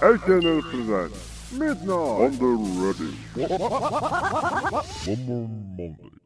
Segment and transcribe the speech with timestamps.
[0.00, 2.46] SNL presents Midnight on the
[2.78, 3.12] Ready.
[5.26, 6.18] More Monday.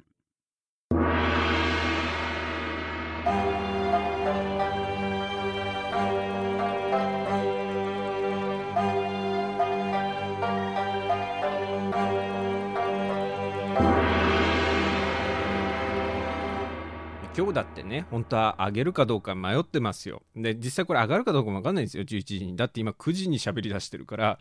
[17.35, 20.23] 今日だってね、本当は上げるかどうか迷ってますよ。
[20.37, 22.57] で、実際これ上がるかどうかもわかんないんですよ、11時に。
[22.57, 24.39] だって今9時に喋り出してるから、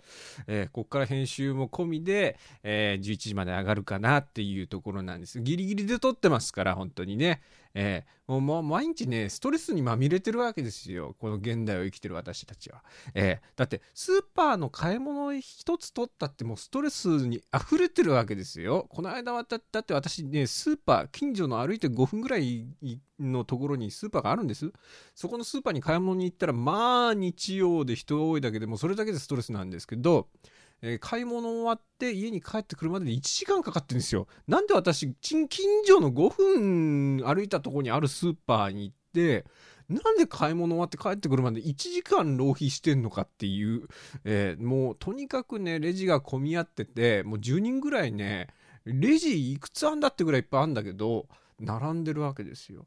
[0.47, 5.41] えーこっから編集も込みで、えー11時まで上がるかなっていうところなんです。
[5.41, 7.41] ギリギリで撮ってますから、本当にね。
[7.73, 11.17] えーもう毎日ね、ストレスにまみれてるわけですよ。
[11.19, 12.81] この現代を生きてる私たちは。
[13.13, 18.85] えーだって、スーパーの買い物一つ取ったってもうストレスに溢れてるわけですよ。
[18.89, 22.67] この間はだって私ね、スーパー、近所の歩いて5分ぐらい
[23.19, 24.71] のところにスーパーがあるんです。
[25.13, 30.29] そこのスーパーに買い物に行ったら、まあ日曜で人が多いだけでもそれだけでストレスなんですけど、
[30.81, 34.27] えー買い物終わって家に帰ってくるまでで1時間かかってるんですよ。
[34.47, 35.47] なんで私、近
[35.85, 39.45] 所の5分歩いたとこにあるスーパーに行って、
[39.89, 43.87] なんで買い物終わって帰ってくるまで1時間浪費してんのかっていう、
[44.23, 48.47] えーもうとにかくね、レジが混み合ってて、もう10人ぐらいね、
[48.85, 51.27] レジいくつあんだってぐらいいっぱいあんだけど、
[51.59, 52.85] 並んでるわけですよ。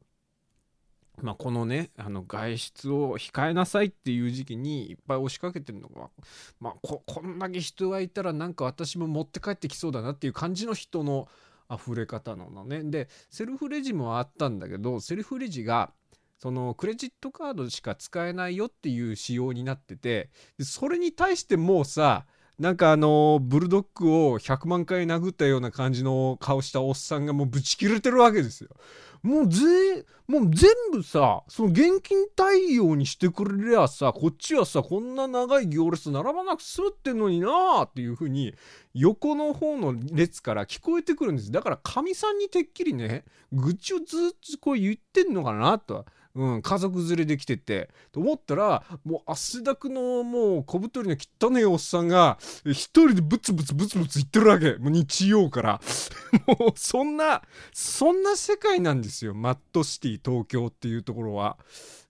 [1.21, 6.09] まあ、このね、あの外出を控えなさいっていう時期にいっぱい押しかけてるのが、
[6.59, 11.27] まあ、ここんだけ人がいたらなんか私も持って帰ってきそうだなっていう感じの人の
[11.71, 12.83] 溢れ方なのね。
[12.83, 15.91] で、セルフレジもあったんだけど、セルフレジが、
[16.37, 22.25] そのクレジットカードしか使えないよっていう仕様になってて、それに対してもうさ、
[22.59, 28.69] なんかあのブルドッグを100万回殴ったような感じの顔したおっさんがもうブチ切れてるわけですよ。
[29.23, 38.53] もうぜもう全部さその現金対応にしてくれりゃさこっちはさこんな長い行列並ばなく済むってんのになあっていう風に
[38.93, 47.89] 横の方の列から聞こえてくるんですだからかみさんにてっきりね愚痴をずっとこう言ってんのかなとうん、家族連れで来てて。
[48.11, 54.73] と思ったらもう汗だくのもう小太りの汚いおっさんが一人でブツブツブツブツ言ってるわけ。
[54.75, 55.81] もう日曜から。
[56.47, 57.41] もうそんな
[57.73, 59.33] そんな世界なんですよ。
[59.33, 61.57] マットシティ東京っていうところは。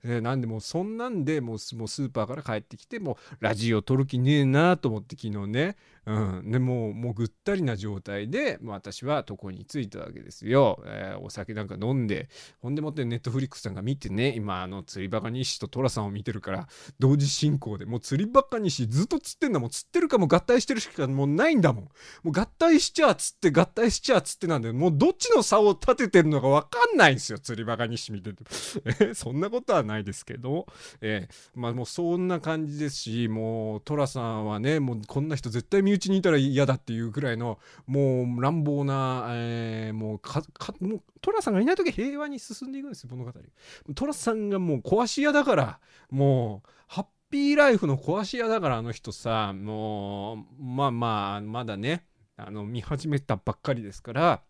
[0.06, 12.30] えーなんでもうそんなんでもうもうスーパーから帰ってきてもうラジオ撮る気ねえなと思って昨日ね、うん、でもうもうぐったりな状態で、私は床に着いたわけですよ、えーお酒なんか飲んで
[12.62, 16.68] ほんでもってネットフリックスさんが見てね今あの釣りバカ西と寅さんを見てるから
[17.00, 19.70] 同時進行でもう釣りバカ西ずっと釣ってんだもん。
[19.70, 21.84] 釣ってるかも合体してるしかもうないんだもん。
[21.84, 21.92] も
[22.26, 28.44] う合体しちゃ釣って合体しちゃ釣ってなんでもうどっちの差を立ててるのか分かんないんですよ釣りバカ西見てて。
[29.12, 29.95] えそんなことはない。
[29.96, 30.68] ないですけど、
[31.02, 43.32] えーまあもうそんな感じですしもう寅さんはねもうこんな人絶対身内にいたら嫌だっていうくらいのもう乱暴な、えーもうかかもう寅さんがいない時平和に進んでいくんですよ物語。
[43.96, 45.80] 寅さんがもう壊し屋だから
[46.10, 52.06] もうハッピーライフの壊し屋だからあの人さもうまあまあまだね
[52.38, 54.42] あの見始めたばっかりですから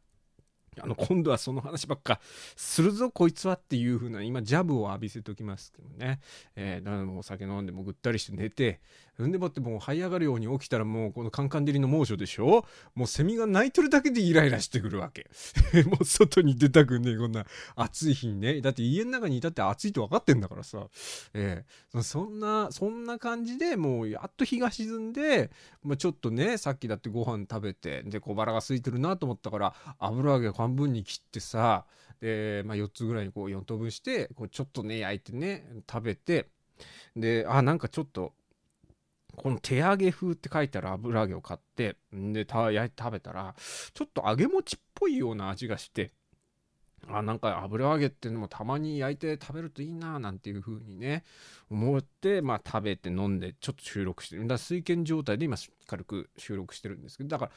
[0.81, 2.19] あの今度はその話ばっか
[2.55, 6.19] するぞこいつはっていう風な今ジャブを浴びせておきますけどね、
[6.55, 8.79] えー、だからもうお酒飲んでもぐったりして寝て
[9.23, 9.31] ん。
[9.31, 12.65] でもってもう這い上がるように起きたらもうこのカンカン照りの猛暑でしょ？
[12.95, 15.29] もうセミが鳴いてるだけでイライラしてくるわけ。
[15.87, 18.61] もう外に出たくねえこんな暑い日にね。
[18.61, 20.87] だって家の中にいたって暑いと分かってんだからさ、
[21.33, 25.51] えー、そんなそんな感じでもうやっと日が沈んで、
[25.83, 31.85] まあ、ちょっとねさっきだってご飯食べてで小腹が空いてるなと思ったから油揚げ半分に切ってさ
[32.21, 36.47] で、まあ、4つぐらいにこう4等分してこうちょっとね焼いてね食べて
[37.15, 38.33] であなんかちょっと
[39.35, 43.55] この手揚げ風って書いてある油揚げを買ってでた焼いて食べたら
[43.93, 46.11] ちょっと揚げ餅っぽいような味がして
[47.07, 51.23] あなんか油揚げっていうのもたまに焼いて食べるといいななんていう風にね
[51.69, 54.41] 思って、まあ、食べて飲んでちょっと収録してる。
[54.43, 57.51] だから水拳状態で今軽く収録してるんですけどだから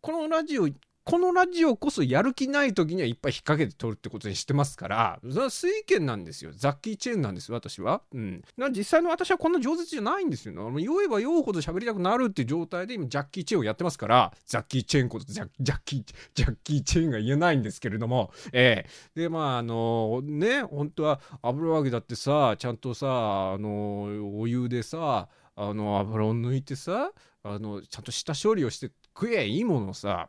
[0.00, 0.68] このラジオ
[1.04, 6.52] このラジオこそやる気ない時にはいっぱい引っ掛けて撮るってことにしてますから、それは水拳なんですよ。
[6.56, 8.00] ザッキーチェーンなんです、私は。
[8.14, 8.42] うん。
[8.70, 10.54] 実際の私はこんな上手じゃないんですよ。
[10.80, 16.04] 酔えば酔うほど喋りたくなるっていう状態で今、ジャッキーチェーンをやってますから、ザッキーチェーンことジャジャッキー、
[16.34, 27.12] ジャッキーチェーンが言えないんですけれども、ええで、まあ、あの、ね、本当は油揚げだってさ、ちゃんとさ、あの、お湯でさ、あの、油を抜いてさ、
[27.42, 30.28] あの、ちゃんと下処理をして食えいいものをさ、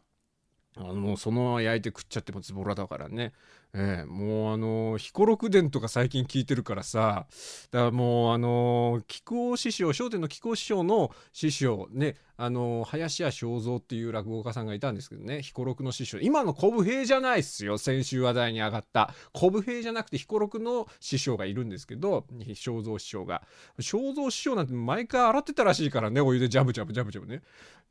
[0.78, 3.34] あのそのまま焼いて食っちゃってもズボラだからね、
[3.78, 7.28] ええもうあの彦六伝とか最近聞いてるからさ
[7.72, 16.20] だからもうあの木久扇師匠笑点の木久扇師匠の師匠ねあの林家正蔵っていう落語家さんがいたんですけどね彦六の師匠。
[16.20, 19.14] 今の小武平じゃないっすよ先週話題に上がった。
[19.34, 23.42] 小武平じゃなくて彦六の師匠がいるんですけど正蔵師匠が。
[23.80, 27.42] 正蔵師匠なんて毎回洗ってたらしいからねお湯でジャブジャブジャブジャブね。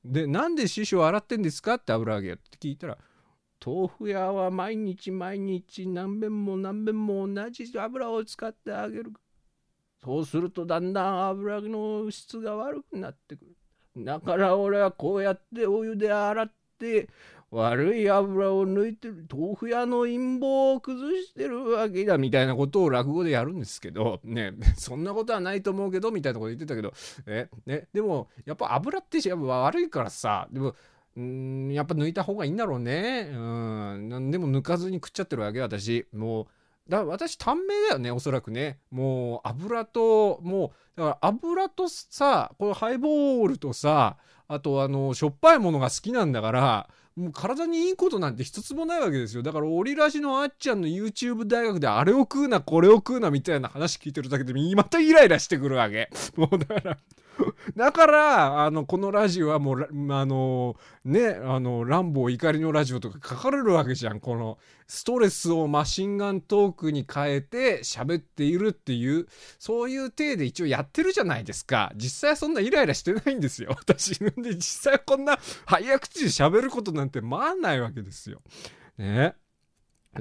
[0.02, 2.98] でなんで師匠洗ってんですかって油揚げって聞いたら
[3.64, 9.12] 豆腐屋は毎日毎日何遍も何遍も同じ油を使ってあげる。
[10.02, 14.04] そうするとだんだん油の質が悪くなってくる。
[14.04, 17.08] だから俺はこうやってお湯で洗って
[17.50, 19.26] 悪い油を抜いてる。
[19.32, 22.18] 豆腐屋の陰謀を崩してるわけだ。
[22.18, 24.20] みたいなことを落語でやるんですけど。
[24.24, 24.52] ね。
[24.76, 26.92] そんなことはないと思うけどみたいなこと言ってたけど。
[27.26, 27.88] えね。
[27.94, 30.48] でもやっぱ油ってやっぱ悪いからさ。
[30.50, 30.74] でも
[31.16, 33.30] うんやっぱ抜いた方がいいんだろうね。
[33.32, 34.30] うん。
[34.30, 36.06] でも抜かずに食っちゃってるわけ私。
[36.12, 36.46] もう、
[36.88, 38.78] だから私短命だよね、おそらくね。
[38.90, 44.16] もう油と、もう、だから油とさ、このハイボールとさ、
[44.48, 49.42] あとあの、しょっぱいものが好きなんだから、もう体にいいことなんて一つもないわけですよ。
[49.44, 56.10] だから、オリラジのあっちゃんの YouTube 大学であれを食うな、これを食うな、みたいな話聞いてるだけで、またイライラしてくるわけ。
[56.36, 56.98] もうだから
[57.76, 64.20] だから、あの、このラジオはもう、あの、ね、あの、乱暴怒りのラジオとか書かれるわけじゃん。
[64.20, 69.26] この、ストレスをマシンガントークに変えて喋っているっていう、
[69.58, 71.92] そういう体で一応やってるじゃないですか。
[71.96, 73.74] 実際そんなイライラしてないんですよ。
[73.78, 74.18] 私。
[74.18, 78.42] で、実際こんな早口で喋ることなんてまあないわけですよ。
[78.98, 79.34] ね。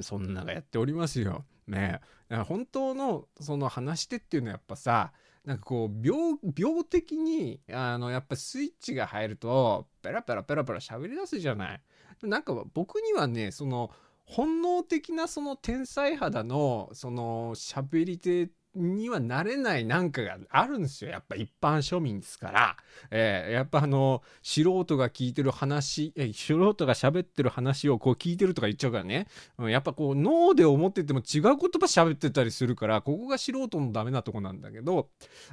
[0.00, 1.44] そんながやっておりますよ。
[1.68, 2.00] ね。
[2.46, 5.12] 本当のその話し手っていうのはやっぱさ、
[5.44, 11.80] なんかこう病病的にあのやっぱスイッチが入るとペラペラペラペラ喋り出すじゃない。
[12.22, 13.90] なんか僕にはねその
[14.24, 21.10] 本能的なその天才肌のその喋り手にはなれないなんかがあるんですよ。
[21.10, 22.76] やっぱ一般庶民ですから。
[23.10, 29.26] えー、やっぱあの、素人が聞いてる話、えー、素人が喋ってる話をこう聞いてるとか言っちゃうからね。
[29.58, 31.56] うん、やっぱこう脳で思ってても違う言葉
[31.86, 35.08] 喋ってたりするから、ここが素人のダメなとこなんだけど、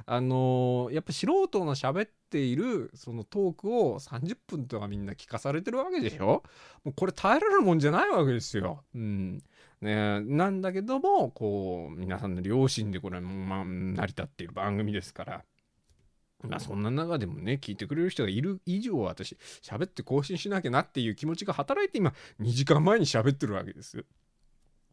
[0.06, 6.42] あのー、やっぱ素人の喋ってているそのトークを30分とかみんな聞かされてるわけでしょ？
[6.82, 8.82] もうこれ耐えられるもんじゃないわけですよ。
[8.94, 9.42] うん。
[9.82, 15.44] ね、なんだけどもこう皆さんの良心でこれ、まあ、成り立っている番組ですから。
[16.48, 24.04] まあそんな中でもね、聞いてくれる人がいる以上私、喋って更新しなきゃなっていう気持ちが働いて今、2時間前に喋ってるわけです。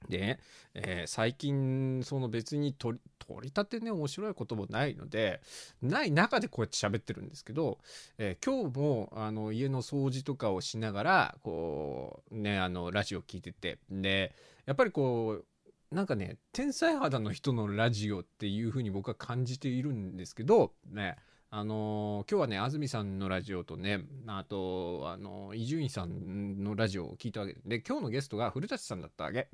[0.08, 0.40] で、
[0.74, 5.42] えー、最近、その別に取り、取り立てね、面白いこともないので、
[5.82, 7.80] ない中でこうやって喋ってるんですけど、
[8.18, 14.34] えー、今日も、あの、家の掃除とかをしながら、こう、ね、あの、ラジオ聞いてて、で、
[14.66, 15.46] やっぱりこう、
[15.96, 21.18] なんかね、天才肌の人のラジオっていうふうに僕は感じているんですけど、ね、
[21.52, 29.48] あのー、今日はね、安住さんのラジオとね、あと、あの伊集院さんのラジオを聞いたわけで、今日のゲストが古舘さんだったわけ。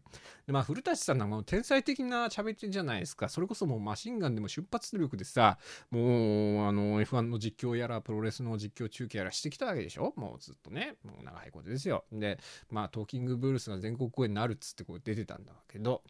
[0.46, 3.30] で、まあ、古舘さんはもう天才的な喋りじゃないですか。
[3.30, 5.58] それこそもうマシンガンでも出発力でさ、
[5.90, 12.04] もう、あの、F1 の実況やら、プロレスの実況中継やらしてきたわけでしょもうずっとね、もう長いことですよ。
[12.12, 12.40] で、
[12.70, 16.04] まあ、トーキングブルースが全国公演になるっつってこう出てたんだけど、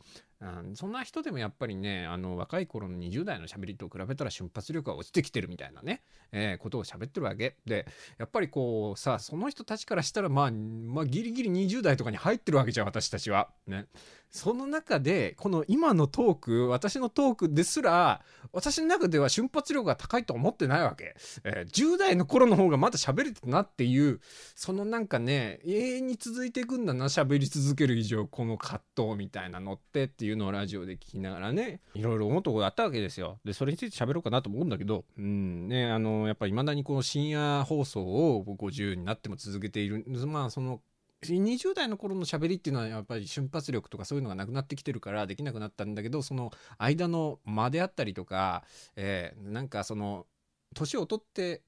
[0.46, 7.58] うん、そんな人でもやっぱりね、あの、若い頃の20代の喋りと比べたら瞬発力が落ちてきてるみたいなね、えー、ことを喋ってるわけ。
[7.66, 7.88] で、
[8.20, 13.50] やっぱりこう、さ、その人たちからしたら、まあ、まあ、ギリギリ20代とかに入ってるわけじゃん、私たちは。
[13.66, 13.88] ね。
[14.36, 18.22] その中で、この今のトーク、私のトークですら、
[18.52, 21.16] 私の中では瞬発力が高いと思ってないわけ。
[21.46, 24.20] えー、10代の頃の方がまだ喋れてたなっていう、
[24.54, 33.40] そのなんかね、永遠に続いていくんだな、喋り続ける以上、この葛藤みたいなのってっていううのをラジオで聞きながらね、いろいろ思うとこがあったわけですよ。
[33.44, 40.82] で、それについて喋ろうかなと思うんだけど、うん、ね、あの、やっぱ未だにこの深夜放送を僕50になっても続けている、まあ、その、
[41.24, 48.64] 20代の頃の喋りっていうのはやっぱり瞬発力とかそういうのがなくなってきてるからできなくなったんだけどその間の間であったりとか、
[48.96, 50.28] えー、なんかその
[50.76, 51.64] 年を取って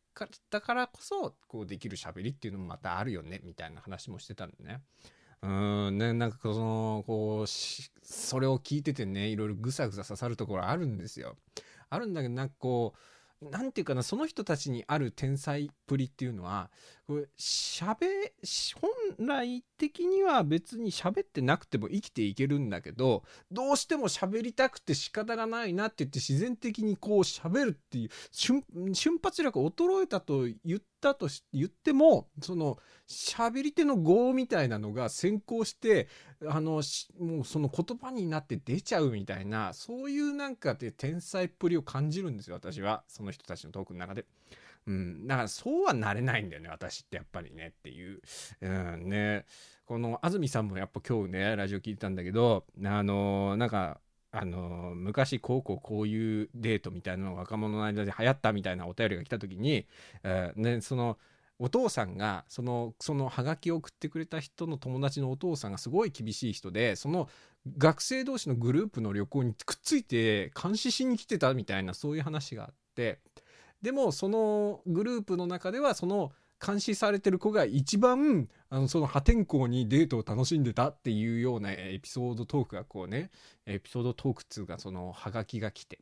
[0.50, 4.82] だからこそこうできる喋りっていうのもまたあるよねみたいな話もしてたんでね。
[5.44, 11.36] うんね、なんかそのこうそれを聞いててねいろいろぐさぐさ刺さるところあるんですよ。
[11.90, 12.94] あるんだけどなんかこ
[13.42, 16.72] うなんていうかなその人たちにある天才っぷりっていうのは
[17.08, 18.06] これ喋
[18.44, 18.92] し本
[19.26, 36.10] 来的には別に喋ってなくても生きていけるんだけどどうしても喋りたくて仕方がないなって言って自然的にこう喋るっていう瞬発力衰えたと言ったと言ってもその喋り手の業みたいなのが先行して
[36.46, 36.82] あの
[37.22, 44.26] もうその言葉になって出ちゃうみたいなそういうなんかで天才っぷりを感じるんですよ私はその人たちのトークの中で。
[44.88, 48.22] うん、だからそうはなれないんだよね私ってやっぱりねっていう、
[48.62, 49.46] うんね、
[49.86, 54.00] この安住さんもやっぱ今日ねラジオ聞いてたんだけどあのなんか
[54.32, 59.88] あの昔こうこうこういうデートみたいなのが若者の間で流行ったみたいなお便りが来た時に、
[60.24, 61.18] えーね、その
[61.60, 67.30] お父さんがそのそのハガキを送ってくれた人の友達のお父さんがすごい厳しい人でその
[67.78, 73.20] 学生同士のグループの旅行にくっついて監視しに来てたみたいなそういう話があって
[73.82, 76.32] でもそのグループの中ではその
[76.66, 83.30] 監視されてる子が一番あのその破天荒にデートを楽しんでたっていうようなエピソードトークがこうね
[83.66, 86.00] エピソードトークっつうかそのハガキが来て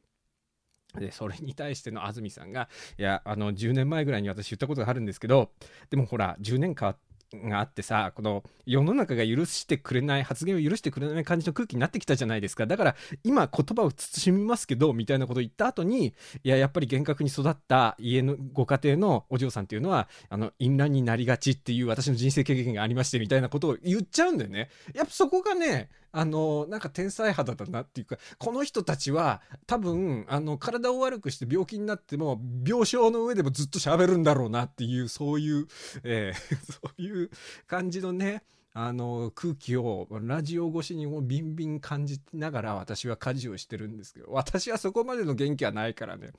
[0.98, 5.52] でそれに対しての安住さんがいやあの10年前ぐらいに私言ったことがあるんですけど
[5.90, 6.96] でもほら10年間
[7.44, 12.66] があってさこの世の中が許してくれない発言を許してくれない感じの空気になってきたじゃないですか。
[12.66, 16.14] だから今言葉を慎みますけどみたいなことを言った後に
[16.44, 24.70] いややっぱり厳格に育った家のご家庭のお嬢さんっていうのはあの淫乱になりがちっていう私の人生経験がありましてみたいなことを言っちゃうんだよね。
[24.94, 35.68] やっぱそこがねあのなんか天才肌だなっていうかこの人たちは多分あの体を悪くして病気になっても病床の上でもずっと喋るんだろうなっていう そういう、
[36.04, 37.30] えーそういう
[37.68, 38.44] 感じのね
[38.74, 46.32] あの空気をラジオ越しにもビンビン感じながら私は家事をしてるんですけど私はそこまでの元気はないからね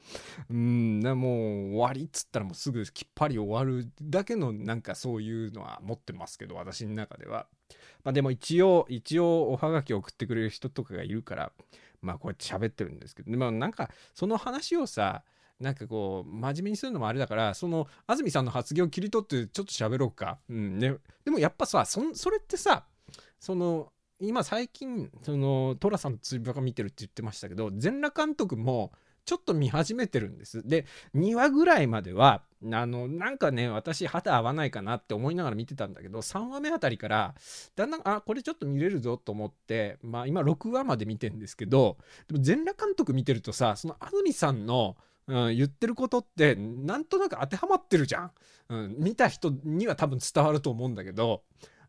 [0.50, 7.46] うんもう終わりっつったらもうすぐきっぱり終わるだけのなんかそういうのは持ってますけど私の中では。
[8.06, 11.50] まあでも一応一応おはがきを送ってくれる人とかがいるから
[12.00, 15.24] まあこうやって喋ってるんですけどでもなんかその話をさ
[15.58, 20.94] なんかこう真面目にするのもあれだからその安住さんの発言を切り取ってちょっと喋ろうか、うんね、
[21.24, 22.84] でもやっぱさそそれってさ
[23.40, 23.88] その
[24.20, 28.92] 今最近その寅さんのつぶやか見てるって言ってましたけど全裸監督も
[29.26, 30.66] ちょっと見始めてるんです。
[30.66, 32.42] で2話ぐらいまでは
[32.72, 37.34] あのなんかね私肌合わないかなって思いながら見てたんだけど3話目あたりから
[37.74, 44.96] だんだんあこれちょっと見れるぞと思ってまあ今6話まで見てんですけどでも全裸監督見てるとさその安住さんの
[45.28, 48.30] うん、言ってることってなんとなく当てはまってるじゃん、
[48.68, 51.42] うん、見た人には多分伝わると思うんだけど、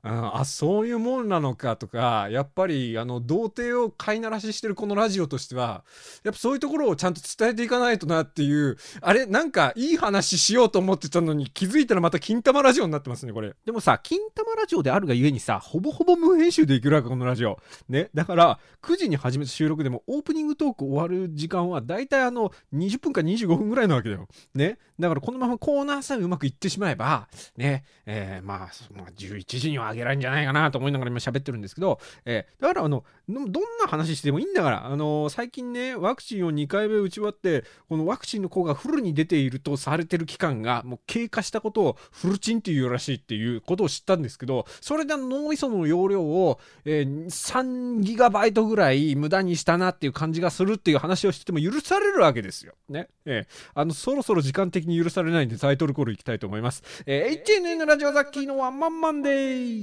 [0.03, 5.83] あそういうもんなのかとかやっぱりあの童貞を飼いならししてるこのラジオとしては
[6.23, 13.55] やっぱそういうところをちゃんと伝えていかないとなっていうあれなんかいい話しようと思ってたのに気づいたらまた金玉ラジオになってますねこれ。
[13.65, 17.59] でもさ金玉ラジオであるがゆえにさほぼほぼ無編集でいけるわけこのラジオ。
[17.89, 24.27] ねだから9時に始めた収録でもオープニングトーク終わる時間はだいたいあの20分か25分ぐらいなわけだよ。
[24.53, 33.47] ねだからこのままコーナーさえうまくいってしまえばねえー、まあ、まあ、11時には上げられるんじゃないかなと思いながら今喋ってるんですけど、えー、だからあのどん
[33.81, 52.73] な話してもいいんだからあの最近ねワクチンを2回目打ち終わってこのワクチンの効果がフルに出ているとされてる期間がもう経過したことをフルチンっていうらしいっていうことを知ったんですけどそれで脳みその容量を、えー、3ギガバイトぐらい無駄にしたなっていう感じがするっていう話をしてても許されるわけですよ。
[52.89, 53.09] ね。
[53.25, 56.83] えー、あの、そろそろ時間的に許されないんでタイトルコールいきたいと思います。
[57.05, 59.76] えー、HNN ラジオザッキーのワンマンマンデー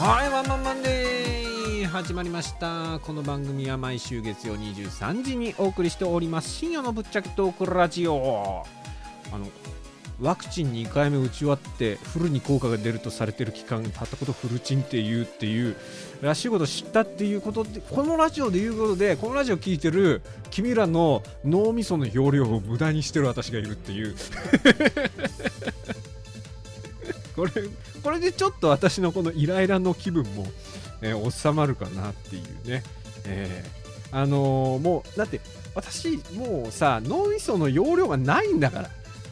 [0.00, 3.00] はい、ワンマンマンデー始まりました。
[3.00, 6.48] この番組は毎週月曜23時にお送りしております。
[6.48, 8.64] 深夜のぶっちゃけトークラジオ。
[9.30, 9.46] あの、
[10.18, 15.76] ワクチン2回目打ち終わってフルに効果が出るとされてる期間たったことフルチンって言うっていう
[16.22, 24.14] らしいこと知ったっていうことでこのラジオで言うことでこのラジオ聞いてる君らの脳みその容量を無駄にしてる私がいるっていう
[27.40, 27.52] これ
[28.02, 30.46] これでちょっと私のこのイライラの気分も、
[31.00, 32.82] えー収まるかなっていうね、
[33.24, 35.40] えーあのーもうだって
[35.74, 38.90] 私もうさ脳みその容量がないんだから。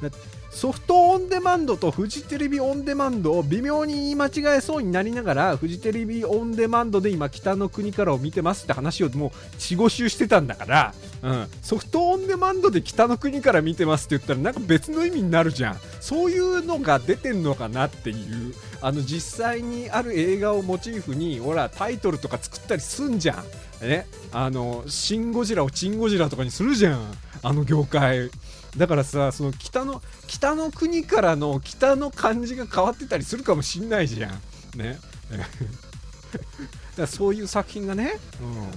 [0.09, 0.17] だ
[0.51, 15.77] ソフトオンデマンドとフジテレビオンデマンドを微妙に言い間違えそうになりながら、フジテレビオンデマンドで今北の国からを見てますって話をもう死語集してたんだから、うん、ソフトオンデマンドで北の国から見てますって言ったらなんか別の意味になるじゃん。
[16.01, 23.35] そういうのが出てんのかなっていう、あの実際にある映画をモチーフに、ほら、タイトルとか作ったりすんじゃ
[23.83, 23.87] ん。
[23.87, 27.01] ね、あの、シン・ゴジラをチン・ゴジラとかにするじゃん。
[27.43, 28.31] あの業界。
[28.77, 34.79] だからさその北の北の国からの北の感じが変わってたりするかもしんないじゃん。
[34.79, 34.99] ね。
[36.97, 38.69] だそういう作品がね、うん、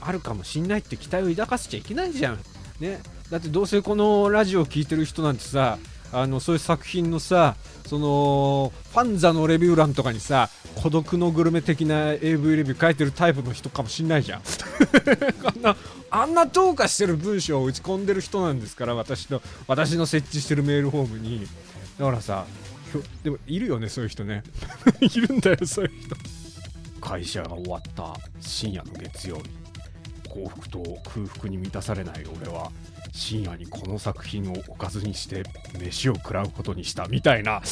[0.00, 2.40] あるかもしんないって期待を抱かせちゃいけないじゃん。
[2.80, 3.00] ね。
[3.30, 5.78] だってどうせこのラジオを聴いてる人なんてさ
[6.12, 14.42] あのそういう作品のさそのファンザのレビュー欄とかにさ孤独のグルメ的な AV レビュー書いてるタイプの人かもしんないじゃん。
[15.44, 15.76] あんな
[16.10, 21.46] あんなどうかしてる文章を打ち込んでる人なんですから私の私の設置してるメールフォームに。
[21.98, 22.46] だからさ
[23.22, 24.42] でもいるよねそういう人ね。
[25.00, 26.16] いるんだよそういう人。
[27.00, 29.50] 会社が終わった深夜の月曜日。
[30.28, 32.70] 幸福と空腹に満たされない俺は。
[33.12, 35.42] 深夜にこの作品をおかずにして
[35.78, 37.62] 飯を食らうことにしたみたいな。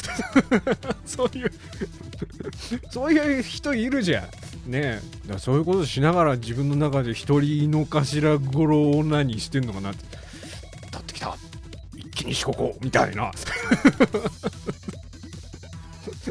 [1.06, 1.52] そういう
[2.90, 4.28] そういう人いるじゃ
[4.66, 4.70] ん。
[4.70, 5.28] ねえ。
[5.28, 10.04] だそういうことしながら自分の中で一人の頭頃を何してんのかなって。
[10.86, 11.36] 立ってきた。
[11.96, 13.30] 一気に四国みたいな。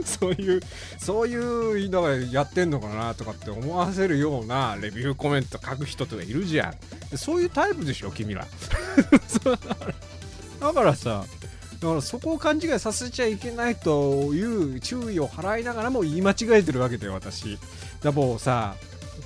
[0.05, 0.61] そういう
[0.97, 6.73] そういうのがやってんのかなとかって思わせるようなレビューコメント書く人とかいるじゃ
[7.11, 7.17] ん。
[7.17, 8.45] そういうタイプでしょ君ら。
[10.59, 11.25] だからさ
[11.79, 17.59] だからそこを勘違いさせちゃいけないという注意を払いながらも言い間違えてるわけだよ私。
[18.01, 18.75] だもうさ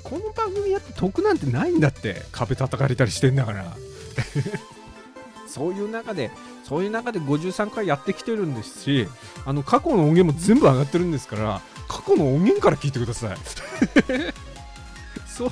[0.04, 3.76] この番組やって得なんてないんだって壁叩かれたりしてんだから。
[5.52, 6.32] そういう中で、
[6.64, 9.08] そういう中で53回やってきてるんですし、
[9.46, 13.38] あの、過去の音源も全部上がってるんですから、過去の音源から聞いてください。
[15.28, 15.52] そ、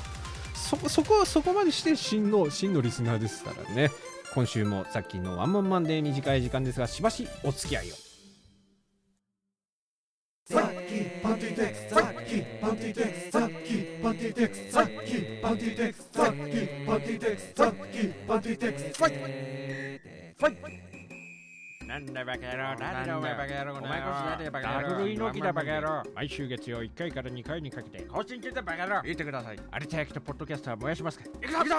[0.54, 3.90] そ、そこ、そこまでして真の、真のリスナーですからね。
[4.34, 8.09] 今週もさっきのワンマンマンで短い時間ですが、しばしお付き合いを。
[10.50, 31.74] さっきパンティテックスさっきパンティテックスさっきパンティテックスさっきパンティテックスさっきパンティテックスさっきパンティテックスさっきパンティテックスなんだバカ野郎なんだお前バカ野郎お前こそなんだバカ野郎ダブルイノキだバカ野郎毎週月曜1回から2回にかけて更新中だバカ野郎言ってください有田焼きとポッドキャストは燃やしますかいくぞいくぞ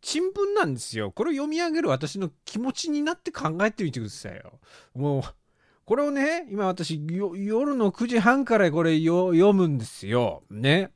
[0.00, 1.10] 新聞なんですよ。
[1.10, 4.58] これを読み上げる私の気持ちになって考えてみてくださいよ。
[4.94, 5.22] もう、
[5.84, 10.42] これをね、今私、夜の9時半からこれ読むんですよ。
[10.50, 10.92] ね。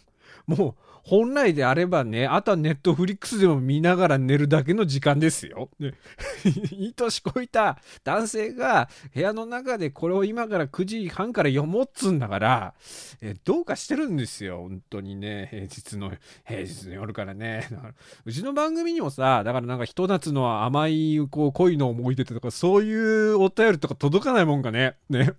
[0.46, 5.70] もう、本来であればね、あとはネットフリックスでも見ながら寝るだけの時間ですよ。
[5.78, 5.94] ね、
[6.72, 12.74] いい年こいた男性が部屋の中でこれを今から9時半から読もうっつんだから、
[13.20, 14.62] えどうかしてるんですよ。
[14.62, 16.12] 本当にね、平日の、
[16.44, 17.68] 平日の夜からね。
[17.70, 17.94] ら
[18.26, 24.96] うちの番組にもさ、だからなんかひと夏の甘いこう恋の思い出とか、そういうお便りとか届かないもんかね。
[25.08, 25.34] ね。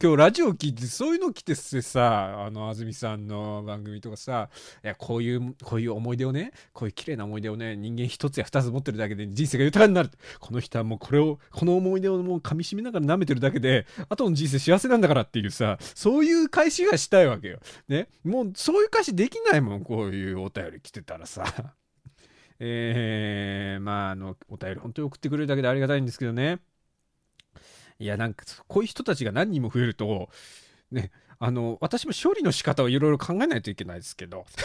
[0.00, 4.48] 今日ラジオ聞いてそういうの来てってさ、あの、安住さんの番組とかさ、
[4.84, 10.10] いや、こういう、こういう思い出をね、こういう綺麗な思い出をね、人間一つや二つ持ってるだけで人生が豊かになる。
[10.38, 17.58] この人はもうこれを、この思い出をもう噛み締めながら舐めてるだけで、後の人生幸せなんだからっていうさ、そういう返しがしたいわけよ。
[17.88, 18.08] ね。
[18.24, 21.44] もうそういう返しできないもん、こういうお便り来てたらさ。
[22.58, 26.60] えー、まあ、あの、お便り本当に送ってくれるだけでありがたいんですけどね。
[27.98, 30.28] いや、なんか、こういう人たちが何人も増えると、
[30.90, 34.46] ね、あの、私も処理の仕方をいろいろ考えないといけないですけど。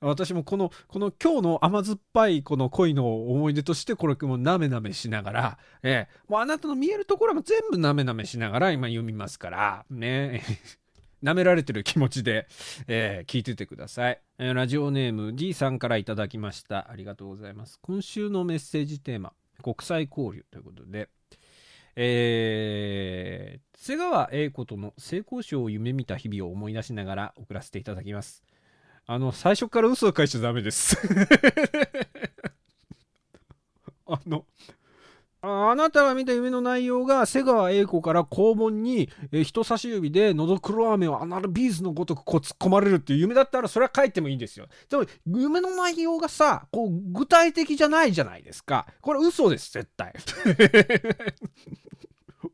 [0.00, 10.42] 私もこの、この今日の甘酸っぱいこの恋の思い出として、これもなめなめしながら、ええ、もうあなたの見えるところも全部なめなめしながら今読みますから、ね。
[11.22, 12.48] 舐められてる気持ちで、
[12.88, 16.90] えー聞いててください、えーラジオネーム D さんからいただきました。
[16.90, 17.78] ありがとうございます。
[17.80, 21.08] 今週のメッセージテーマ、国際交流ということで、
[21.96, 28.42] えー、瀬川栄子との性交渉を夢見た日々を思い出しながら送らせていただきます。
[29.06, 30.96] あの最初から嘘を返しちゃダメです。
[34.06, 34.46] あの
[35.44, 44.68] あなたが見た夢の内容が瀬川栄子から肛門に、え人差し指で喉黒飴をアナルビーズのごとくこう突っ込まれるっていう夢だったらそれは書いてもいいんですよ。
[44.88, 48.86] でも夢の内容がさ、こう具体的じゃないじゃないですか。
[49.00, 50.14] これ嘘です、絶対。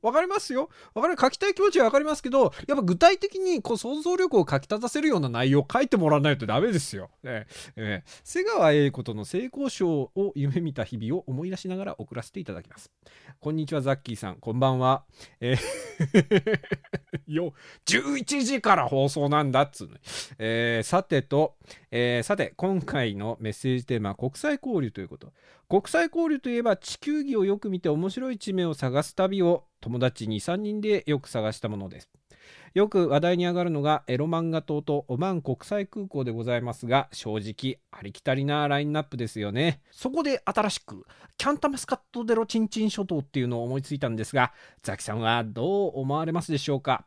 [0.02, 0.68] わかりますよ。
[0.94, 1.16] わかる。
[1.20, 7.10] 書きたい気持ちはわかりますけど、やっぱ具体的にこう想像力をかき立たせるような内容を書いてもらわないとダメですよ。
[7.24, 12.90] えー、えー、瀬川栄子との性交渉を夢見た日々を思い出しながら送らせていただきます。
[13.40, 14.36] こんにちは、ザッキーさん。
[14.36, 15.04] こんばんは。
[15.40, 15.58] えー
[17.26, 17.52] よ、
[17.86, 19.94] 11時から放送なんだっつうの。
[20.38, 21.56] えー、さてと、
[21.90, 25.32] えー、さて、今回のメッセージテーマは国際交流ということ。
[25.68, 32.08] 国際交流といえば地球儀をよく見て面白い地名を探す旅を友達2、3人でよく探したものです。
[32.72, 41.04] よく話題に上がるのがエロ漫画島とオマン国際空港でございますが正直ありきたりなラインナップですよねそこで新しく
[41.36, 44.52] キャンタマスカットデロチンチン諸島っていうのを思いついたんですが
[44.82, 47.04] ザキさんはどう思われますでしょうか？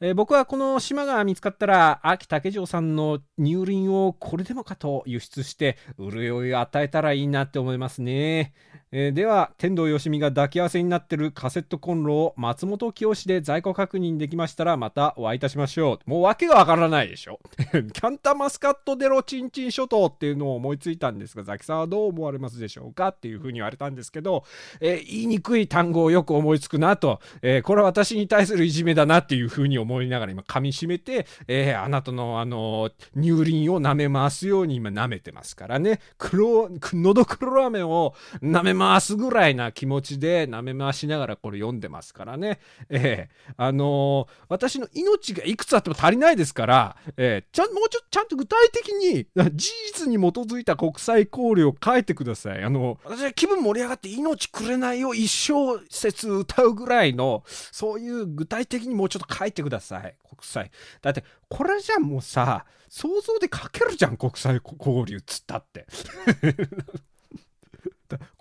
[0.00, 8.54] えー、僕はこの島が見つかったら、秋竹城さんの乳輪をこれでもかと輸出して、潤いを与えたらいいなって思いますね。
[8.90, 16.10] えー、では、天童よしみが抱き合わせになってるカセットコンロを松本清で在庫確認できましたら、またお会いいたしましょう。
[16.10, 17.40] もう訳がわからないでしょ。
[17.72, 24.44] キャンタマスカットデロチンチン諸島っていうのを思いついたんですが、ザキさんはどう思われますでしょうかっていうふうに言われたんですけど、
[24.80, 36.00] えー、言いにくい単語をよく思いつくなと、えこれは私に対するいじめだなっていうふうに思思いながら今噛みしめて、えー、あなたのあの乳輪を舐め回すように今舐めてますからね。
[36.18, 52.62] 黒喉黒飴を舐め回すぐらいな気持ちで舐め回しながらこれ読んでますからね、えー、あのー、私の命がいくつあっても足りないですから、えー、ちゃんもうちょっとちゃんと具体的に事実に基づいた国際交流を書いてください。
[52.62, 59.73] あの私は気分盛り上がって命くれないよ一生説歌うぐらいのそういう具体的にもうちょっと書いてください。
[60.22, 60.70] 国際。
[61.02, 65.86] だって、これじゃもうさ、想像で書けるじゃん、国際交流っつったって。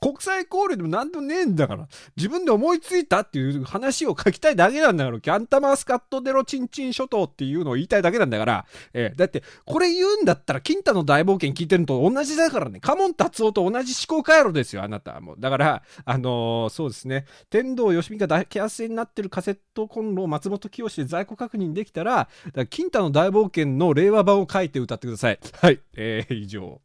[0.02, 1.88] 国際交流でも何でもねえんだから。
[2.16, 5.20] 自分で思いついたっていう話を書きたいだけなんだから。
[5.20, 8.66] キャンタマスカットデロチンチン諸島っていうのを言いたいだけなんだから。
[8.94, 12.80] えー、だって、これ言うんだったら、金太の大冒険聞いてるのと同じだからね。
[12.80, 15.36] カモン達夫と同じ思考回路ですよ、あなたはもう。
[15.40, 17.26] だから、あのー、そうですね。
[17.50, 25.40] 天童よしみが抱き合わせになってるカセットコンロを松本清で在庫確認できたら、ら金太の大冒険の令和版を書いて歌ってください。
[25.62, 25.80] はい。
[25.96, 26.82] えー、以上。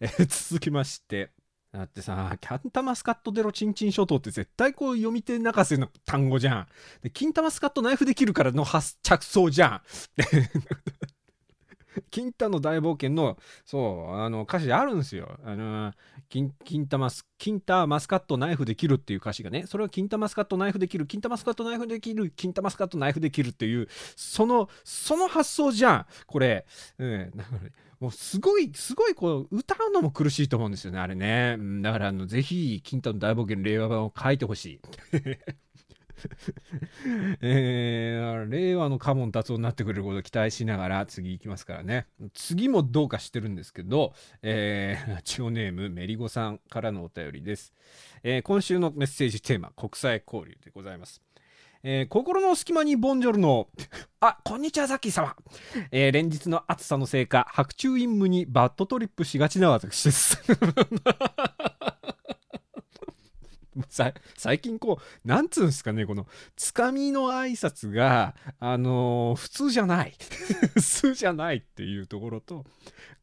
[0.00, 1.30] えー、続きまして。
[1.72, 6.66] だってさ、キャンタマスカットデロチンチン諸島って絶対こう読み手泣かせの単語じゃん。
[7.02, 9.80] で、金玉スカットナイフできるからの発着想じゃん。
[12.10, 15.38] 金太の大冒険の、そう、あの、歌詞あるんですよ。
[15.44, 15.92] あの、
[16.28, 26.06] 金、金玉ス、金玉マスカットナイフで切るっていう歌詞がね、それは金玉マスカットナイフで切る、金玉マスカットナイフで切る、金玉マスカットナイフで切るっていう、その、その発想じゃん。
[26.26, 26.66] これ。
[26.98, 27.30] うん。
[27.34, 27.60] だから
[28.00, 31.58] もうすごい、すごいこう、歌うのも苦しいと思うんですよね、あれね。
[31.82, 34.80] だから、あの、ぜひ、金太の大冒険令和版を書いてほしい。
[37.40, 42.06] えー、令和のカモン達夫になってくれることを期待しながら次行きますからね。
[42.34, 47.74] 次もどうかしてるんですけど、えー、チオネームメリゴさんからのお便りです。
[48.22, 51.22] えー、今週のメッセージテーマ、国際交流でございます。
[51.82, 53.68] えー、心の隙間にボンジョルノ。
[54.20, 55.34] あ、こんにちは、ザッキー様。
[55.90, 60.38] えー、連日の暑さのせいか、白昼陰夢にバッドトリップしがちな私です。
[64.36, 70.14] 最近こう、なんつうんですかね、この、つかみの挨拶が、あのー、普通じゃない。
[70.76, 72.66] 普通じゃないっていうところと、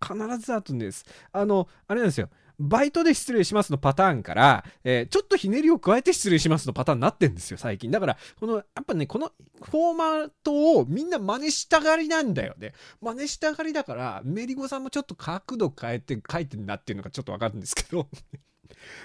[0.01, 1.05] 必ずあとんです。
[1.31, 2.31] あの、あれなんですよ。
[2.59, 7.91] バイトで失礼しますのパターンから、えー、ちょっとひねりを加えて失礼しますのパターンになってんですよ、最近。
[7.91, 12.73] だから、この、やっぱね、このフォーマットをみんな真似したがりなんだよね。
[13.01, 18.07] 真似したがりだから、メリゴさんもちょっと角度変えて書いてんなっていうのがちょっとわかるんですけど。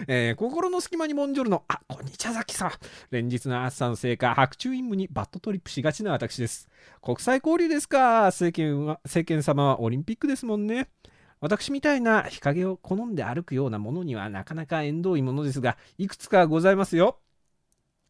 [0.09, 2.73] えー、心の隙間にモンジョルの、あ、こんにちは、ザキさん。
[3.11, 6.69] 連日の暑さのせいか、白昼陰夢にバットトリップしがちな私です。
[7.01, 8.23] 国際交流ですか？
[8.27, 10.89] 政権は、政権様はオリンピックですもんね。
[11.43, 17.19] 私みたいな日陰を好んで歩くようなものにはなかなか縁遠いものですが、いくつかございますよ。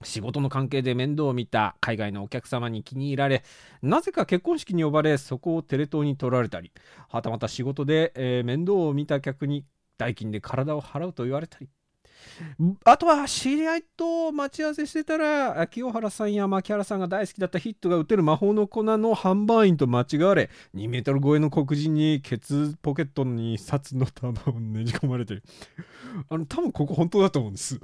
[0.05, 3.43] 仕事の関係で面倒を見た海外のお客様に気に入られ、
[3.81, 6.73] なぜか結婚式に呼ばれ、そこをテレ東に取られたり、
[7.09, 9.65] はたまた仕事で、えー、面倒を見た客に
[9.97, 11.71] 代金で体を払うと言われたり、
[12.85, 25.43] あとは知り合いと待ち合わせしてたら清原さんや牧原さんが大好きだったヒットが打てる魔法の粉の販売員と間違われ2メートル超えの黒人にケツポケットに札の束をねじ込まれてる。
[26.29, 27.81] あの多分ここ本当だと思うんです。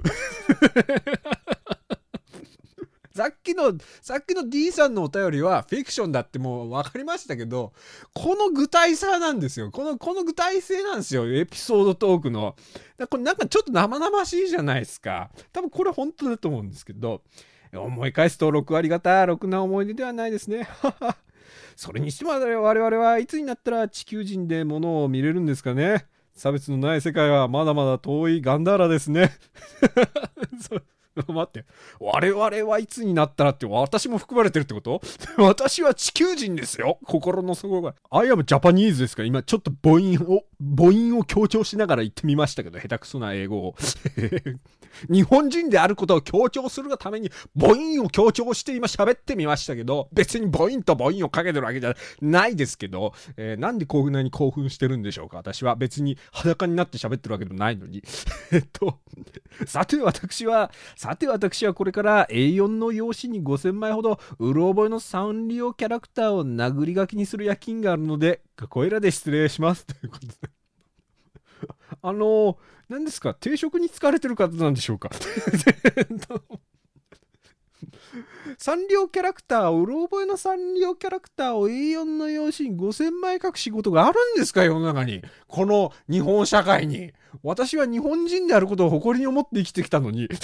[3.19, 7.73] さっきの、さっきの D さんのお便りはフィクションだってもう分かりましたけど、
[8.13, 9.71] この具体さなんですよ。
[9.71, 11.27] この、この具体性なんですよ。
[11.27, 12.55] エピソードトークの。
[13.09, 15.31] これなんかちょっと生々しいじゃないですか。
[15.51, 17.21] 多分これ本当だと思うんですけど、
[17.73, 20.69] 思い返すと6割方、ろくな思い出ではないですね。
[21.75, 26.05] それにしても我々はいつになったら地球人で物を見れるんですかね。
[26.35, 29.33] 差別のない世界はまだまだ遠いガンダーラですね。
[31.27, 31.65] 待って。
[31.99, 35.01] 我々はいつになったらって私も含まれてるってこと？
[35.37, 36.99] 私は地球人ですよ。
[37.05, 37.95] 心の底が。
[38.11, 43.75] I am Japanese ですから今ちょっと母音を、母音を強調しながら言ってみましたけど、下手くそな英語を。
[45.09, 55.37] 日本人であることを強調するがために母音を強調して今喋ってみましたけど、別に母音と母音をかけてるわけじゃないですけど、えー、なんでこんなに興奮してるんでしょうか？
[55.37, 58.03] 私は別に裸になって喋ってるわけでもないのに。
[58.51, 58.99] えっと、
[59.65, 69.87] さて私は、ささて私はこれから A4 の用紙に5000枚ほどうろ覚えのサンリオキャラクターを殴り書きにする夜勤があるので、こいらで失礼します。
[69.89, 70.33] ということで。
[72.03, 73.33] あの何ですか？
[73.33, 75.09] 定食に疲れてる方なんでしょうか？
[78.57, 85.21] サンリオキャラクター、うろ覚えのサンリオキャラクターを A4 の用紙に5000枚書く仕事があるんですか世の中に。
[85.47, 87.11] この日本社会に。
[87.43, 90.27] 私は日本人であることを誇りに思って生きてきたのに。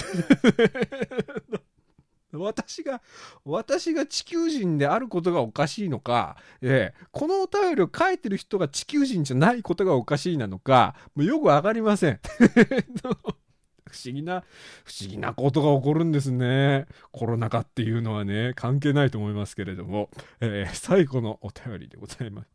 [2.32, 3.02] 私が、
[3.44, 12.20] 私が地球人であることがおかしいのか、えー、このお便りを書いてる人が地球人じゃないことがおかしいなのか、もうよくわかりません。
[13.90, 14.44] 不思議な、
[14.84, 16.86] 不思議なことが起こるんですね。
[17.12, 22.48] コロナ禍っていうのはね、関係ないと思いますけれども、えー、最後のお便りでございます。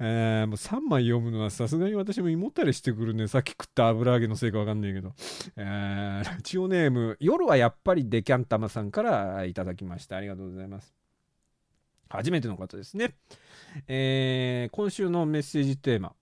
[0.00, 3.26] えー、もう3枚読むのはさすがに私も胃もたれしてくるね。
[3.28, 5.14] さっき食った油揚げのせいかわかんないけど。
[5.56, 10.16] えー、ラジオネーム、夜はやっぱりデキャンタマさんからいただきました。
[10.16, 10.94] ありがとうございます。
[12.10, 13.14] 初めての方ですね。
[13.86, 16.14] えー、今週のメッセージテーマ。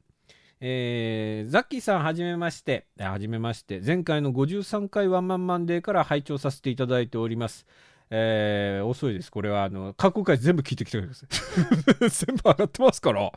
[0.60, 2.86] えー、ザッキーさんはじめまして。
[2.98, 3.80] はじめまして。
[3.84, 7.66] 前回の53回ワンマンマンデーから拝聴させていただいております。
[8.10, 9.30] えー、遅いです。
[9.30, 11.28] これは、あの、過去回全部聞いてきてください。
[12.08, 13.32] 全部上がってますから。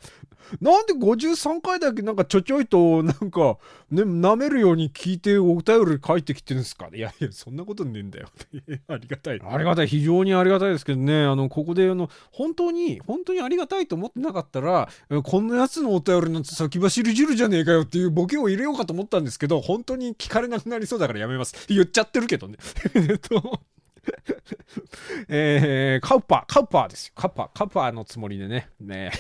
[0.62, 3.58] なんで53回だけなんかちょちょいと、なんか、
[3.90, 8.30] ね、舐めるように聞いてお便り書いてきてるんですかいやいや、そんなことねえんだよ。
[8.88, 9.42] ありがたい。
[9.44, 9.88] ありがたい。
[9.88, 11.24] 非常にありがたいですけどね。
[11.24, 14.90] あの、ここで、あの、本当に、本当にありがたいと思ってなかったら、
[15.24, 21.56] こんなやつのお便りなんて先走り汁じゃねえかよっていうボケを入れようかと思ったんですけど、本当に聞かれなくなりそうだからやめます。
[21.68, 22.58] 言っちゃってるけどね。
[22.94, 23.62] えっと、
[25.28, 27.14] えー、カウパー、カウパーですよ。
[27.16, 28.70] カウパー、カウパーのつもりでね。
[28.80, 29.12] ね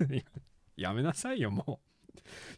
[0.76, 1.86] やめなさいよ、もう。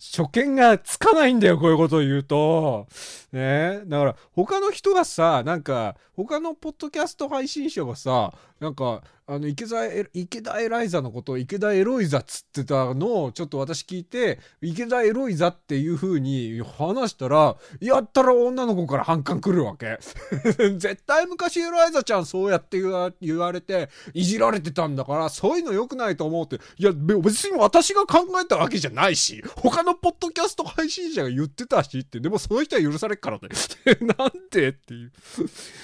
[0.00, 2.86] 初見がつかないんだよ、こういうことを言うと。
[3.32, 19.98] ねだから、他の人がさ、なんか、他のポッドキャスト配信者がさ、なんか、あの池田池田エライザのことを池田エロイザっつってたのをちょっと私聞いて池田エロイザっていう風に話したらやったら女の子から反感来るわけ。
[20.78, 22.80] 絶対昔エライザちゃんそうやって
[23.20, 26.58] 言われていじられてたんだからそういうの良くないと思うって。
[26.78, 33.48] いや別に私が考えたわけじゃないし他のポッドキャスト配信者が言ってたしってでもその人は許されっからね。
[34.18, 35.12] なんでっていう。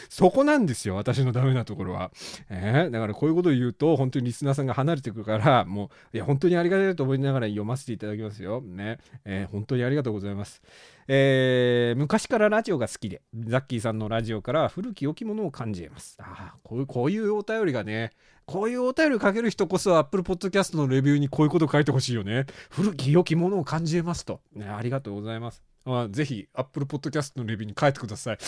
[0.09, 2.11] そこなんですよ私のダメなところは。
[2.49, 8.61] えー、だからこういういうことを言うと、本当にリスナーさんが離れてくるから、もう、いや、本当にありがたいと思いながら読ませていただきますよ。
[8.61, 8.99] ね。
[9.25, 10.62] えー、本当にありがとうございます。
[11.07, 16.16] えー、昔からラジオが好きで、ザッキーさんのラジオから古き良きものを感じます。
[16.20, 18.12] ああ、こういう、こういうお便りがね、
[18.47, 22.47] こういうお便りをかける人こそ Apple Podcast のレビューにこういうこと書いてほしいよね。
[22.70, 24.40] 古き良きものを感じますと。
[24.55, 25.62] ね、ありがとうございます。
[25.85, 28.38] まあ、ぜひ Apple Podcast のレビューに書いてください。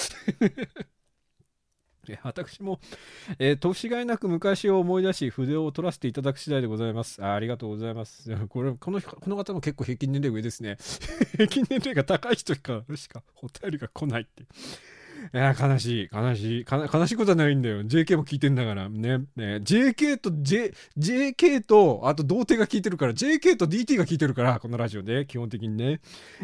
[2.22, 2.80] 私も、
[3.38, 7.22] えー、年がいなく昔を思い出し、筆を取らせていただく次第でございます。
[7.24, 8.30] あありがとうございます。
[8.48, 10.76] これ、この、この方も結構平均年齢上ですね。
[11.36, 14.44] 平均年齢が高い人しか、しかお便りが来ないって。
[15.32, 17.82] いや、悲しい、悲しい、悲しいことはないんだよ。
[17.82, 19.18] JK も聞いてんだからね。
[19.36, 26.00] ね JK と J、JK と、あと童貞が聞いてるから、JK と DT が聞いてるから、このラジオで、基本的にね。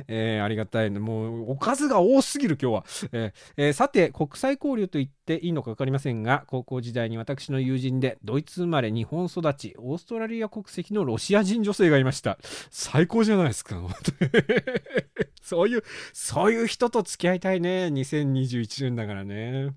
[0.08, 0.90] えー、ありがたい。
[0.90, 2.84] もう、おかずが多すぎる、今日は。
[3.12, 12.38] えーえー、さて、国際交流と言っていいのか分かりませんが、高校時代に私の友人で、ドイツ生まれ、日本育ち、オーストラリア国籍のロシア人女性がいました。
[12.70, 13.80] 最高じゃないですか。
[15.42, 17.86] そういう、そういう人と付き合いたいね。
[17.92, 19.70] 2021年だからね。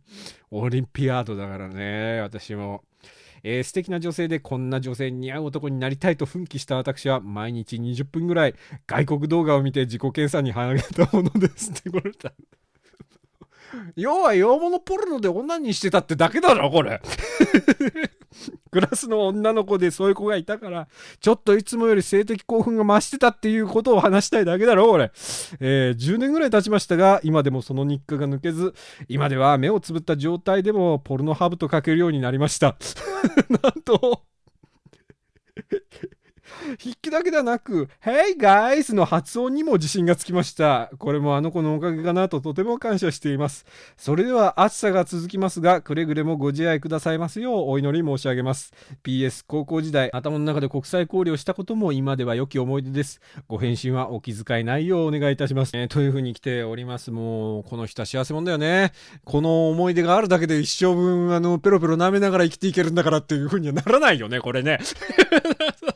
[0.51, 2.21] オリンピアードだからね。
[2.21, 2.84] 私も。
[3.43, 8.55] えー、素敵な女性でこんな女性に似合う男になりたいと奮起した私は毎日20分ぐらい
[8.88, 12.31] 外国動画を見て自己検査に励んだものですってこれだ。
[13.95, 17.01] 要は洋物ポルノで女にしてたってだけだろ、これ。
[18.71, 20.88] クラスの女の子でそういう子がいたから、
[21.19, 25.12] ちょっといつもより性的興奮が増してたっていうことを話したいだけだろ、これ。
[25.60, 28.73] えー、10年ぐらい経ちましたが、今でもその日課が抜けず、
[29.08, 32.77] 今では目をつぶった状態でもポルノハブと書けるようになりました。
[33.49, 34.23] なんと、
[36.79, 38.93] 筆記だけではなく、Hey guys!
[38.93, 40.91] の発音にも自信がつきました。
[40.99, 43.65] これもあの子のおかげかなととても感謝しています。
[43.97, 48.73] それでは暑さが続きますが、くれぐれもご自愛くださいますようお祈り申し上げます。
[49.03, 53.21] PS 高校時代、頭の中で国際交流をしたことも今では良き思い出です。
[53.47, 55.71] ご返信はお気遣いないようお願いいたします。
[55.75, 57.12] えー、というふうに来ております。
[57.12, 58.91] もう、この人は幸せ者だよね。
[59.23, 64.79] この思い出があるだけで一生分、あの、ペロペロ舐めながら生きていけるんだからっていうふうにはならないよね、これね。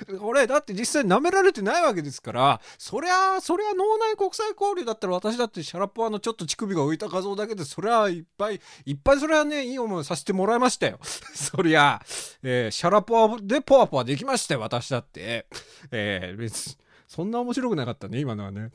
[0.20, 10.98] 俺、だって実際舐められてないわけですから、そりゃ、そりゃ脳内国際交流だったら私だってシャラポワのちょっと乳首が浮いた画像だけで、そりゃいっぱい、いっぱいそれはね、いい思いさせてもらいましたよ。
[11.34, 12.00] そりゃ、
[12.42, 15.46] えー、シャラポワでポワポワできましたよ、私だって。
[15.90, 16.76] えー、別に。
[17.12, 18.70] そんな面白くなかったね、今のはね。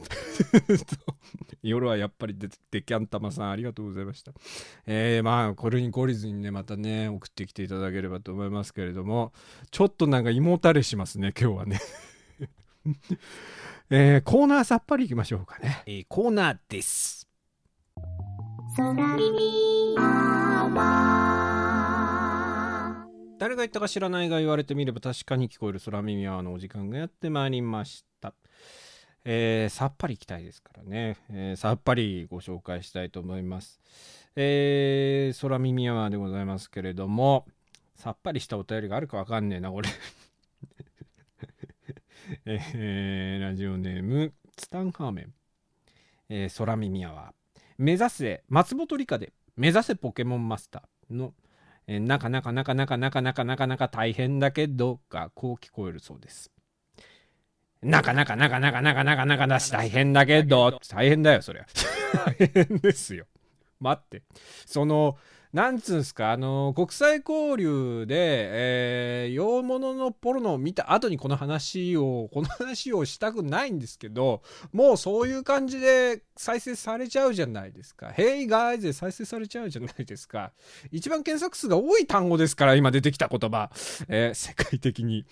[1.63, 4.31] 夜はやっぱりデデキャンタマさんありがとうございました。
[4.85, 9.33] えー、まあ、これに懲りずにね、またね、送ってきていただければと思いますけれども、
[9.71, 11.79] ちょっとなんか胃もたれしますね、今日はね。
[13.89, 15.81] えー、コーナーさっぱりいきましょうかね。
[15.87, 17.27] えー、コーナーです。
[23.39, 28.06] 誰が言ったか知らないが言われてみれば確かに聞こえる空耳アワーのお時間がやってまいりました。
[29.25, 33.81] えー、さっぱりいきたいですからね、えー、さっぱりご紹介したいと思います。
[34.35, 37.45] えー、空耳アワーでございますけれども、
[37.95, 39.89] さっぱりしたお便りがあるかわかんねえな、これ
[42.45, 45.33] えー、ラジオネーム、ツタンハーメン、
[46.29, 47.61] えー、空耳アワー。
[47.77, 51.33] 目指せ、松本理香で、目指せポケモンマスターの、
[51.87, 56.51] えー、なかなかなかなかなかなかなかなか大変だけどがこう聞こえるそうです。
[57.81, 61.65] なかなかなかなかなかなかなかだし大変だけど、大変だよ、そりゃ。
[62.25, 63.25] 大変ですよ。
[63.79, 64.23] 待って。
[64.65, 65.17] その、
[65.53, 74.41] なんつうんすか、あの、国際交流で、えー、洋物のポルノを見た後にこの話を、この話をしたくないんですけど、
[74.73, 78.07] もうそういう感じで再生されちゃうじゃないですか。
[78.07, 80.51] Hey guys で再生されちゃうじゃないですか。
[80.91, 83.71] 一番検索数が多い単語ですから、今出てきた言葉。
[84.09, 85.25] えー、世界的に。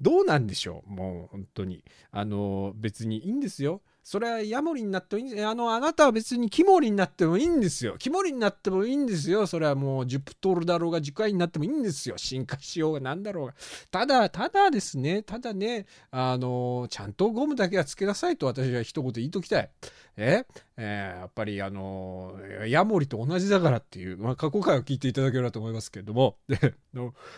[0.00, 0.90] どうなんでしょう？
[0.90, 1.84] もう本当に。
[2.10, 3.80] あの、別にいいんですよ。
[4.06, 7.96] それはヤモリになってもいいんですあの、あなたは別にキモリになってもいいんですよ。
[7.98, 9.48] キモリになってもいいんですよ。
[9.48, 12.16] それはもうジュプトルだろうが、樹海になってもいいんですよ。
[12.16, 13.54] 進化しようが何だろうが。
[13.90, 19.70] ただ、ただですね、ただね、あの、ちゃんとゴムだけはつけなさいと私は一言言いときたい。
[20.16, 20.46] え？
[20.78, 22.34] えー、やっぱりあの
[22.66, 26.74] ヤモリと同じだからっていう、まあ、過去回を聞いていただければと思いますけれども、 で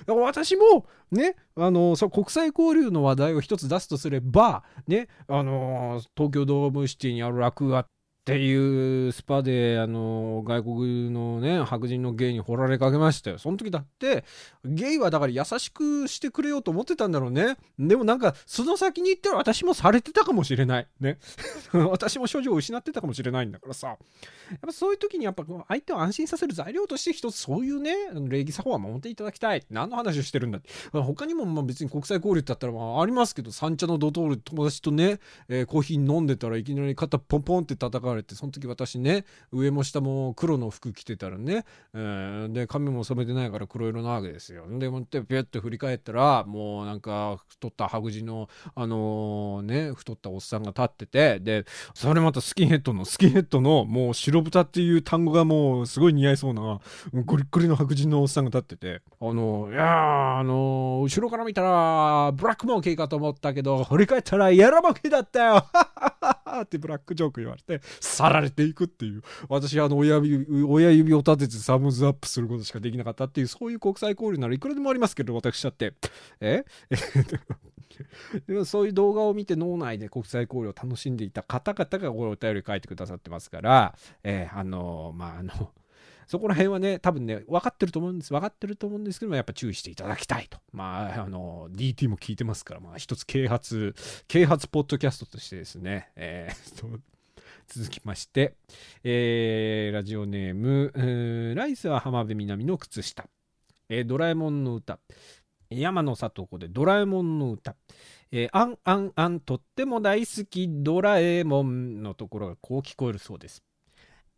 [0.06, 7.84] 私もね、あのそ国際交流の話題を一つ出すとすれば、ね、あの東京ドームシティにある楽屋
[8.28, 13.38] っていうスパで、あの、外国のね、白人のゲイに掘られかけましたよ。
[13.38, 14.24] その時だって、
[14.66, 17.56] ゲイはだから優しくしてくれようと思ってたんだろうね。
[17.78, 20.86] でもなんか、その先に行ったら私もされてたかもしれない。
[21.00, 21.18] ね。
[21.72, 23.86] 私も症状を失ってたかもしれないんだからさ。
[23.88, 23.94] や
[24.56, 27.94] っぱそういう時にやっぱ相手を安心させる材料として一つそういうね、
[28.28, 29.64] 礼儀作法は守っていただきたい。
[29.70, 30.68] 何の話をしてるんだって。
[30.92, 44.66] 他にもまあ別に国際交流ってあったらまあありますけど、三茶のドトール友達とね、えー、コーヒー飲んでたらいきなり肩ポンポンって叩かれれてその時私ね上も下も黒の服着てたらね、えー、で髪も染めてないから黒色なわけですよ。
[44.78, 56.81] でもってピュッて振り返ったらもうなんか太った白人のあのー、ね太ったおっさんが立っててでそれまたスキンヘッドのスキンヘッドのもう白豚っていう単語がもうすごい似合いそうな
[57.24, 65.64] ゴリッゴリの白人のおっさんが立っててあのー、いやあの、後ろから見たらブラックモンキーかと思ったけど振り返ったらイエローモンキーだったよ。
[66.56, 69.22] ーってブラックジョーク言われて去られていくっていう。
[69.48, 75.94] 私、あの、親指、親指を立ててサムズアップすることしかできなかったっていう、そういう国際交流ならいくらでもありますけど、私だって。
[76.40, 76.64] え？
[78.46, 85.72] でもそういう動画を見て脳内で国際交流を楽しんでいた方々がこれお便り書いてくださってますから、えー、あの、まあ、あの、
[86.28, 88.34] そこら辺はね、多分ね、分かってると思うんです。
[88.34, 90.58] 分かってると思うんですけども、やっぱ注意していただきたいと。
[90.72, 93.94] まあ、あの、DT も聞いてますから、まあ、一つ啓発、
[94.28, 97.00] 啓発ポッドキャストとしてですね、えー、
[97.66, 98.56] 続きまして、
[99.04, 103.26] えー、ラジオネーム、ライスは浜辺美波の靴下、
[103.88, 105.00] えー、ドラえもんの歌、
[105.70, 107.74] 山野里子でドラえもんの歌、
[108.33, 113.62] えー、あんあんあんとっても大好きドラえもんのところがこう聞こえるそうです。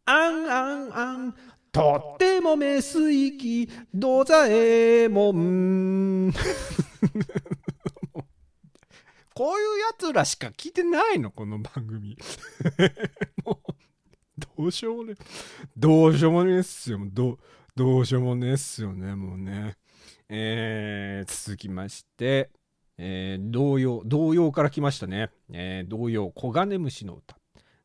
[0.05, 1.35] あんあんあん
[1.73, 6.33] とってもメスイキドザエモン
[9.35, 12.17] こういうやつらしか聞いてないのこの番組。
[13.45, 13.75] もう
[14.59, 15.15] どうしようもね
[15.77, 16.99] どうしようもねえっすよ。
[17.05, 17.39] ど
[17.77, 19.77] どうしようもねえっすよねもうね。
[20.29, 22.51] えー、続きまして
[23.03, 25.31] えー、童謡、童謡から来ましたね。
[25.51, 27.39] えー、童謡、黄金虫の歌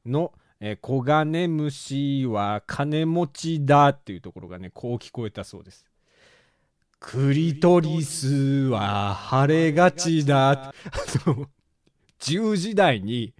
[0.05, 0.33] の、
[0.67, 5.85] えー、黄金虫は金持ちだっていうところがね、こう聞こえたそうです。
[6.99, 10.49] クリトリスは腫れがちだ。
[10.49, 10.73] あ
[11.27, 11.45] の、
[12.19, 13.35] 10時台に、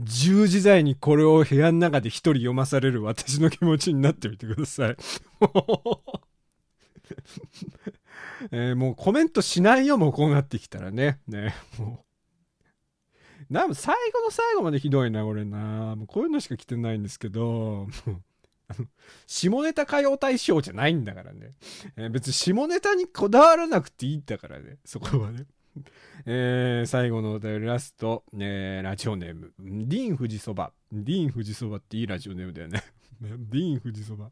[0.00, 4.96] 10時台にこれを部屋の中で一人読まされる私の気持ちになってみてください。
[8.52, 11.18] えー、もうコメントしないよ、もうこうなってきたらね。
[11.26, 12.07] ね、もう。
[13.50, 15.96] なん最後の最後までひどいな、俺な。
[15.96, 17.88] もうこういうのしか来てないんですけど、
[19.26, 21.52] 下ネタ歌謡大賞じゃないんだからね。
[21.96, 25.46] えー、別に下ネタにこだわらなくていいんだからね、そこはね。
[26.26, 30.72] えー、最後のお便りラスト、えー、ラジオネーム、ディーン富士そば。
[30.92, 32.82] ディーン富士そばっていいラジオネームだよね。
[33.20, 34.30] ディーン富士そば。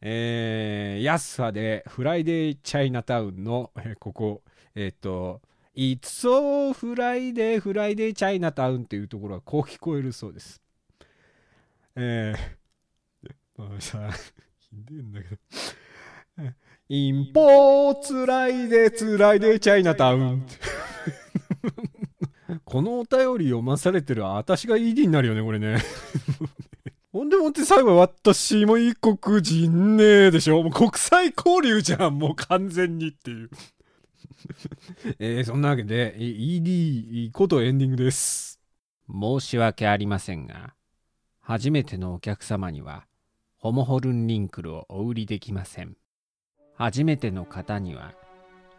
[0.00, 4.42] えー、安さでフライデーチャイナタウンの、えー、ここ、
[4.74, 5.40] えっ、ー、と、
[5.78, 10.62] It's so Friday, Friday チャイナタウンっていうところはこう聞こえるそうです。
[11.94, 14.10] えー、まあさ、
[14.58, 15.36] ひでえんだけど。
[16.88, 20.46] インポーつらいでつらいでチャイナタウン。
[22.64, 25.76] このお便り読まされてる私が ED になるよね、これね。
[27.12, 33.50] ほんでもって最後は私も異国人ねでしょもう国際交流じゃん、もう完全にっていう。
[35.18, 38.60] えー、そんなわけで、ED ことエンディングです。
[39.10, 40.74] 申し訳ありませんが、
[41.40, 43.06] 初めてのお客様には、
[43.56, 45.96] ホモホルンリンクルをお売りできません。
[46.74, 48.14] 初めての方には、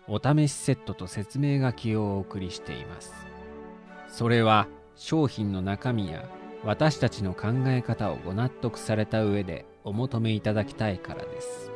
[0.07, 3.28] お試しセットと説明書きをお送りしています。
[4.07, 6.28] それは商品の中身や
[6.63, 11.72] 私たちの考え方をご納得された上でお求めいただきたいからです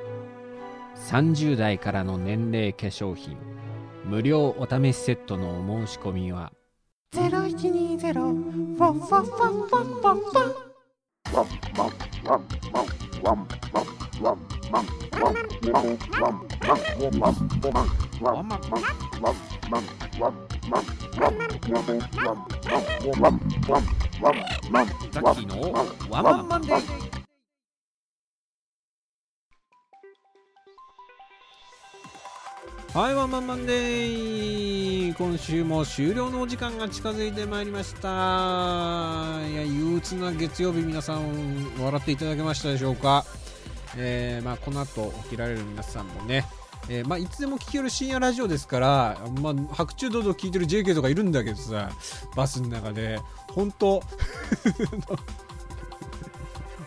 [1.12, 3.38] 30代からの年齢化粧品
[4.06, 6.52] 無料お試しセットのお申し込みは。
[7.14, 7.99] 0120
[8.78, 10.72] フォフォフォフォフォフォ
[25.12, 25.74] ザッキーの
[26.10, 27.11] ワンマンマンデー。
[32.94, 38.10] はい、ワンマンマンデー今週も終了のお時間が近づいてまいりました。
[39.48, 43.24] いや、憂鬱な月曜日皆さん笑っていただけましたでしょうか。
[43.96, 46.46] えー、まあ、この後起きられる皆さんもね、
[46.89, 51.92] えー、まあ、いつでも聞ける深夜ラジオですから、まあ、白昼堂々聞いてる JK とかいるんだけどさ、
[52.36, 54.04] バスの中で、本当？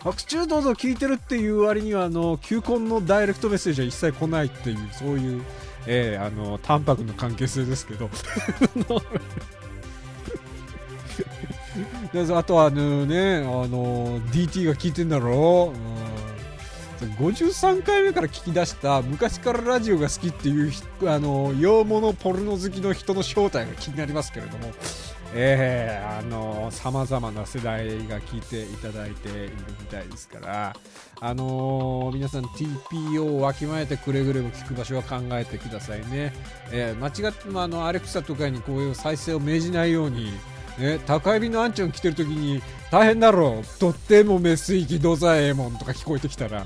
[0.03, 5.43] 白昼堂々聞いてるっていう割には、あの、球根のダイレクトメッセージは一切来ないっていう、そういう、
[5.87, 8.09] えー、あの、タンパクの関係性ですけど。
[12.35, 15.73] あとはあのね、あの、DT が聞いてんだろ？
[15.75, 15.95] う、うん
[17.19, 20.71] 53回目から聞き出した昔からラジオが好きっていう
[21.07, 24.71] あの洋物ポルノ好きの人の正体が気になりますけれども、
[25.37, 30.75] えー、あの様々な世代が聞いていただいているみたいですから
[31.19, 36.33] あのー、皆さん TPO をわきまえてくれぐれも聞く場所は考えてくださいね、
[36.71, 40.31] えー、間違ってもあのアレクサとかにこういう再生を命じないように
[40.77, 42.61] ね、宅配便のあんちゃん来てる時に
[42.95, 43.77] 大変だろう。
[43.77, 46.65] とってもメスイキドザエモンとか聞こえてきたら。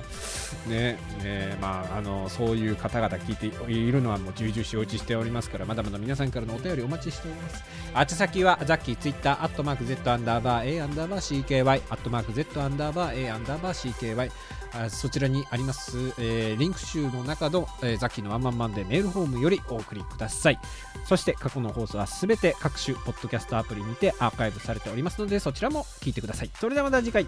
[0.68, 7.64] ねねまああのそういう方々聞いているのはもう重々承知しておりますからまだまだ皆さんからのお便りお待ちしております。
[7.96, 14.30] 宛先はザッキーツイッターアットマーク Z アンダーバー A アンダーバー CKY アットマーク Z アンダーバー A アンダーバー CKY
[14.74, 20.60] あそちらにあります、えー、リンク集の中の、えー、ザッキーのワンマンマンでメールフォームよりお送りください。
[21.06, 27.26] そして過去の放送はすべて各種ポッドキャストアプリにてアーカイブされておりますのでそちらも聞いてくださいそれではまた次回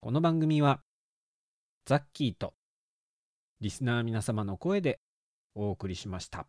[0.00, 0.80] この番組は
[1.86, 2.54] ザッキーと
[3.60, 5.00] リスナー皆様の声で
[5.54, 6.46] お送りしました。